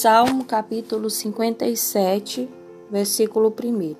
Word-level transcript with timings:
Salmo 0.00 0.44
capítulo 0.44 1.10
57, 1.10 2.48
versículo 2.88 3.52
1. 3.52 3.96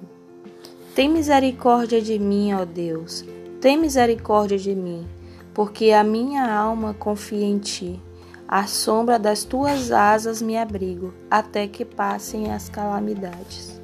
Tem 0.94 1.08
misericórdia 1.08 2.00
de 2.00 2.20
mim, 2.20 2.52
ó 2.52 2.64
Deus, 2.64 3.24
tem 3.60 3.76
misericórdia 3.76 4.56
de 4.56 4.76
mim, 4.76 5.04
porque 5.52 5.90
a 5.90 6.04
minha 6.04 6.56
alma 6.56 6.94
confia 6.94 7.44
em 7.44 7.58
ti. 7.58 8.00
À 8.46 8.68
sombra 8.68 9.18
das 9.18 9.42
tuas 9.42 9.90
asas 9.90 10.40
me 10.40 10.56
abrigo, 10.56 11.12
até 11.28 11.66
que 11.66 11.84
passem 11.84 12.52
as 12.52 12.68
calamidades. 12.68 13.82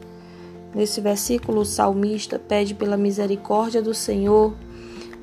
Nesse 0.72 1.00
versículo, 1.00 1.62
o 1.62 1.66
salmista 1.66 2.38
pede 2.38 2.76
pela 2.76 2.96
misericórdia 2.96 3.82
do 3.82 3.92
Senhor 3.92 4.54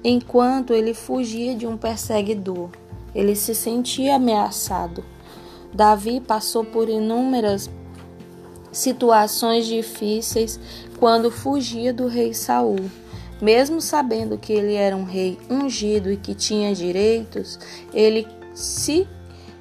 enquanto 0.03 0.73
ele 0.73 0.93
fugia 0.93 1.55
de 1.55 1.65
um 1.65 1.77
perseguidor. 1.77 2.69
Ele 3.15 3.33
se 3.33 3.55
sentia 3.55 4.17
ameaçado. 4.17 5.05
Davi 5.73 6.19
passou 6.19 6.63
por 6.63 6.89
inúmeras 6.89 7.69
situações 8.71 9.65
difíceis 9.65 10.59
quando 10.99 11.31
fugia 11.31 11.93
do 11.93 12.07
rei 12.07 12.33
Saul. 12.33 12.89
Mesmo 13.41 13.81
sabendo 13.81 14.37
que 14.37 14.53
ele 14.53 14.75
era 14.75 14.95
um 14.95 15.03
rei 15.03 15.37
ungido 15.49 16.11
e 16.11 16.17
que 16.17 16.35
tinha 16.35 16.75
direitos, 16.75 17.59
ele 17.93 18.27
se 18.53 19.07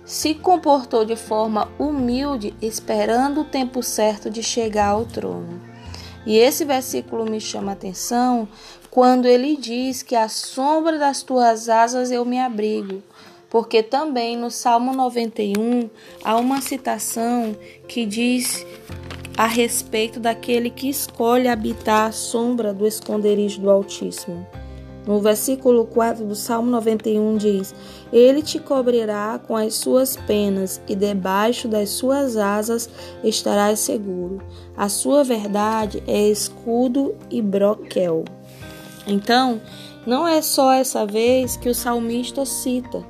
se 0.05 0.35
comportou 0.35 1.05
de 1.05 1.15
forma 1.15 1.69
humilde, 1.79 2.53
esperando 2.61 3.43
o 3.43 3.45
tempo 3.45 3.81
certo 3.81 4.29
de 4.29 4.43
chegar 4.43 4.89
ao 4.89 5.05
trono. 5.05 5.63
E 6.27 6.37
esse 6.37 6.65
versículo 6.65 7.25
me 7.25 7.41
chama 7.41 7.71
a 7.71 7.75
atenção 7.75 8.49
quando 8.91 9.27
ele 9.27 9.57
diz 9.57 10.03
que 10.03 10.17
à 10.17 10.29
sombra 10.29 10.99
das 10.99 11.23
tuas 11.23 11.69
asas 11.69 12.11
eu 12.11 12.25
me 12.25 12.41
abrigo. 12.41 13.01
Porque 13.51 13.83
também 13.83 14.37
no 14.37 14.51
Salmo 14.51 14.95
91 14.95 15.91
há 16.25 16.37
uma 16.37 16.61
citação 16.61 17.57
que 17.89 18.07
diz 18.07 18.65
a 19.37 19.47
respeito 19.47 20.21
daquele 20.21 20.71
que 20.71 20.89
escolhe 20.89 21.49
habitar 21.49 22.09
à 22.09 22.13
sombra 22.13 22.73
do 22.73 22.87
esconderijo 22.87 23.61
do 23.61 23.69
Altíssimo. 23.69 24.47
No 25.07 25.19
versículo 25.19 25.87
4 25.87 26.25
do 26.25 26.37
Salmo 26.37 26.71
91 26.71 27.37
diz: 27.39 27.75
Ele 28.13 28.43
te 28.43 28.61
cobrirá 28.61 29.41
com 29.45 29.57
as 29.57 29.75
suas 29.75 30.17
penas, 30.17 30.81
e 30.87 30.95
debaixo 30.95 31.67
das 31.67 31.89
suas 31.91 32.37
asas 32.37 32.89
estarás 33.25 33.81
seguro. 33.81 34.43
A 34.77 34.89
sua 34.89 35.25
verdade 35.25 36.03
é 36.07 36.29
escudo 36.29 37.17
e 37.31 37.41
broquel. 37.41 38.25
Então, 39.07 39.61
não 40.07 40.29
é 40.29 40.43
só 40.43 40.73
essa 40.73 41.07
vez 41.07 41.57
que 41.57 41.69
o 41.69 41.75
salmista 41.75 42.45
cita 42.45 43.05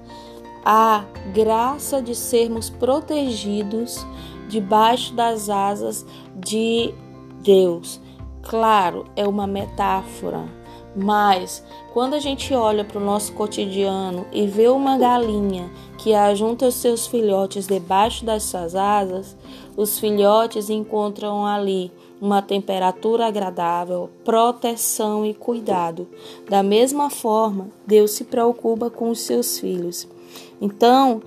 a 0.65 1.05
graça 1.33 2.01
de 2.03 2.15
sermos 2.15 2.71
protegidos 2.71 4.07
debaixo 4.49 5.15
das 5.15 5.49
asas 5.49 6.05
de 6.35 6.93
Deus. 7.43 8.01
Claro, 8.43 9.07
é 9.15 9.27
uma 9.27 9.47
metáfora 9.47 10.61
mas 10.95 11.65
quando 11.93 12.15
a 12.15 12.19
gente 12.19 12.53
olha 12.53 12.85
para 12.85 12.99
o 12.99 13.05
nosso 13.05 13.33
cotidiano 13.33 14.27
e 14.33 14.47
vê 14.47 14.69
uma 14.69 14.99
galinha 14.99 15.71
que 15.99 16.15
ajunta 16.15 16.67
os 16.67 16.75
seus 16.75 17.07
filhotes 17.07 17.67
debaixo 17.67 18.25
das 18.25 18.45
suas 18.45 18.75
asas, 18.75 19.37
os 19.77 19.99
filhotes 19.99 20.69
encontram 20.69 21.47
ali 21.47 21.93
uma 22.21 22.43
temperatura 22.43 23.27
agradável, 23.27 24.11
proteção 24.25 25.25
e 25.25 25.33
cuidado. 25.33 26.07
Da 26.49 26.63
mesma 26.63 27.09
forma, 27.09 27.69
Deus 27.87 28.11
se 28.13 28.25
preocupa 28.25 28.91
com 28.91 29.11
os 29.11 29.21
seus 29.21 29.59
filhos. 29.59 30.09
Então, 30.61 31.23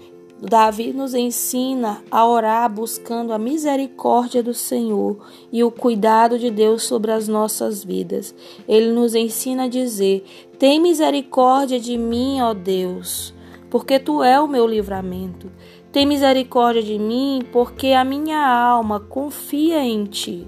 Davi 0.46 0.92
nos 0.92 1.14
ensina 1.14 2.04
a 2.12 2.28
orar 2.28 2.70
buscando 2.70 3.32
a 3.32 3.38
misericórdia 3.38 4.44
do 4.44 4.54
Senhor 4.54 5.18
e 5.52 5.64
o 5.64 5.72
cuidado 5.72 6.38
de 6.38 6.52
Deus 6.52 6.84
sobre 6.84 7.12
as 7.12 7.30
nossas 7.30 7.82
vidas. 7.82 8.36
Ele 8.68 8.92
nos 8.92 9.16
ensina 9.16 9.64
a 9.64 9.70
dizer: 9.70 10.26
Tem 10.60 10.82
misericórdia 10.82 11.80
de 11.80 11.98
mim, 11.98 12.42
ó 12.42 12.54
Deus, 12.54 13.34
porque 13.70 13.98
tu 13.98 14.22
é 14.22 14.38
o 14.38 14.48
meu 14.48 14.68
livramento. 14.68 15.50
Tem 15.94 16.06
misericórdia 16.06 16.84
de 16.84 17.00
mim, 17.00 17.42
porque 17.52 17.94
a 17.94 18.04
minha 18.04 18.46
alma 18.46 19.00
confia 19.00 19.80
em 19.80 20.04
ti. 20.04 20.46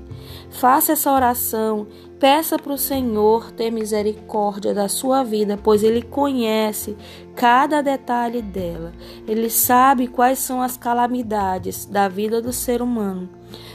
Faça 0.49 0.93
essa 0.93 1.11
oração 1.11 1.87
Peça 2.19 2.57
para 2.57 2.71
o 2.71 2.77
Senhor 2.77 3.51
ter 3.51 3.69
misericórdia 3.69 4.73
da 4.73 4.87
sua 4.87 5.21
vida, 5.21 5.59
pois 5.61 5.83
Ele 5.83 6.01
conhece 6.01 6.95
cada 7.35 7.81
detalhe 7.81 8.41
dela. 8.41 8.93
Ele 9.27 9.49
sabe 9.49 10.07
quais 10.07 10.39
são 10.39 10.61
as 10.61 10.77
calamidades 10.77 11.85
da 11.85 12.07
vida 12.07 12.41
do 12.41 12.53
ser 12.53 12.81
humano. 12.81 13.29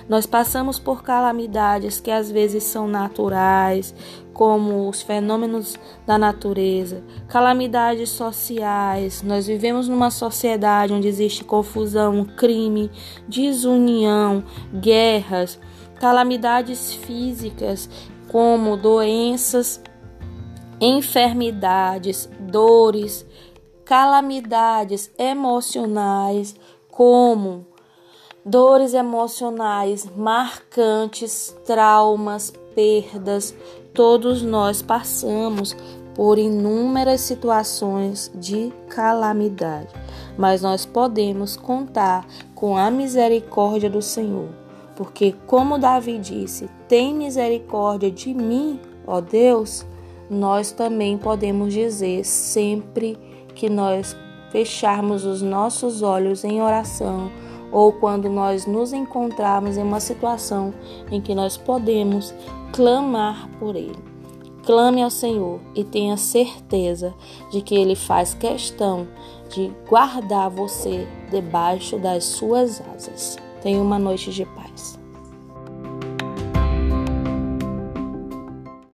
Nós 0.08 0.24
passamos 0.24 0.78
por 0.78 1.02
calamidades 1.02 2.00
que 2.00 2.10
às 2.10 2.30
vezes 2.30 2.64
são 2.64 2.88
naturais, 2.88 3.94
como 4.32 4.88
os 4.88 5.02
fenômenos 5.02 5.78
da 6.06 6.16
natureza, 6.16 7.04
calamidades 7.28 8.08
sociais. 8.08 9.22
Nós 9.22 9.46
vivemos 9.46 9.86
numa 9.86 10.10
sociedade 10.10 10.94
onde 10.94 11.06
existe 11.06 11.44
confusão, 11.44 12.24
crime, 12.24 12.90
desunião, 13.28 14.42
guerras, 14.72 15.60
calamidades 16.00 16.94
físicas 16.94 17.88
como 18.26 18.74
doenças, 18.76 19.82
enfermidades, 20.80 22.28
dores, 22.40 23.26
calamidades 23.84 25.10
emocionais, 25.18 26.56
como 26.90 27.66
dores 28.44 28.94
emocionais 28.94 30.08
marcantes, 30.16 31.54
traumas, 31.66 32.50
perdas. 32.74 33.54
Todos 33.92 34.42
nós 34.42 34.80
passamos 34.80 35.76
por 36.14 36.38
inúmeras 36.38 37.20
situações 37.20 38.30
de 38.34 38.72
calamidade, 38.88 39.92
mas 40.38 40.62
nós 40.62 40.86
podemos 40.86 41.56
contar 41.56 42.26
com 42.54 42.76
a 42.76 42.90
misericórdia 42.90 43.90
do 43.90 44.00
Senhor 44.00 44.59
porque, 45.00 45.34
como 45.46 45.78
Davi 45.78 46.18
disse, 46.18 46.68
tem 46.86 47.14
misericórdia 47.14 48.10
de 48.10 48.34
mim, 48.34 48.78
ó 49.06 49.18
Deus, 49.18 49.86
nós 50.28 50.72
também 50.72 51.16
podemos 51.16 51.72
dizer 51.72 52.22
sempre 52.22 53.18
que 53.54 53.70
nós 53.70 54.14
fecharmos 54.50 55.24
os 55.24 55.40
nossos 55.40 56.02
olhos 56.02 56.44
em 56.44 56.60
oração 56.60 57.32
ou 57.72 57.94
quando 57.94 58.28
nós 58.28 58.66
nos 58.66 58.92
encontrarmos 58.92 59.78
em 59.78 59.82
uma 59.82 60.00
situação 60.00 60.74
em 61.10 61.18
que 61.18 61.34
nós 61.34 61.56
podemos 61.56 62.34
clamar 62.70 63.48
por 63.58 63.76
Ele. 63.76 64.04
Clame 64.66 65.02
ao 65.02 65.08
Senhor 65.08 65.60
e 65.74 65.82
tenha 65.82 66.18
certeza 66.18 67.14
de 67.50 67.62
que 67.62 67.74
Ele 67.74 67.96
faz 67.96 68.34
questão 68.34 69.08
de 69.48 69.72
guardar 69.88 70.50
você 70.50 71.08
debaixo 71.30 71.98
das 71.98 72.24
suas 72.24 72.82
asas. 72.94 73.38
Tenha 73.62 73.80
uma 73.80 73.98
noite 73.98 74.30
de 74.30 74.44
paz. 74.44 74.69